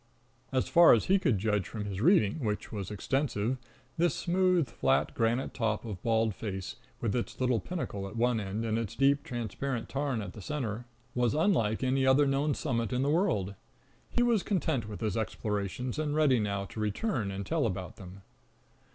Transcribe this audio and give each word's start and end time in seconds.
As 0.51 0.67
far 0.67 0.93
as 0.93 1.05
he 1.05 1.19
could 1.19 1.37
judge 1.37 1.67
from 1.67 1.85
his 1.85 2.01
reading, 2.01 2.39
which 2.39 2.71
was 2.71 2.89
extensive, 2.89 3.59
this 3.97 4.15
smooth 4.15 4.67
flat 4.67 5.13
granite 5.13 5.53
top 5.53 5.85
of 5.85 6.01
Bald 6.01 6.33
Face, 6.33 6.77
with 7.01 7.15
its 7.15 7.39
little 7.39 7.59
pinnacle 7.59 8.07
at 8.07 8.15
one 8.15 8.39
end 8.39 8.65
and 8.65 8.79
its 8.79 8.95
deep 8.95 9.21
transparent 9.21 9.89
tarn 9.89 10.23
in 10.23 10.31
the 10.31 10.41
center, 10.41 10.85
was 11.13 11.35
unlike 11.35 11.83
any 11.83 12.03
other 12.03 12.25
known 12.25 12.55
summit 12.55 12.91
in 12.91 13.03
the 13.03 13.11
world. 13.11 13.53
He 14.09 14.23
was 14.23 14.41
contented 14.41 14.89
with 14.89 15.01
his 15.01 15.15
explorations, 15.15 15.99
and 15.99 16.15
ready 16.15 16.39
now 16.39 16.65
to 16.65 16.79
return 16.79 17.29
and 17.29 17.45
tell 17.45 17.67
about 17.67 17.97
them. 17.97 18.23